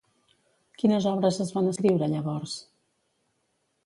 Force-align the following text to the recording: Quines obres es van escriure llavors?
Quines 0.83 1.07
obres 1.11 1.37
es 1.45 1.51
van 1.57 1.69
escriure 1.71 2.07
llavors? 2.13 2.57